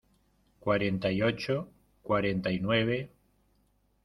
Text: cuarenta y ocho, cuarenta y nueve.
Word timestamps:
cuarenta 0.59 1.11
y 1.11 1.21
ocho, 1.21 1.69
cuarenta 2.01 2.49
y 2.51 2.59
nueve. 2.59 3.11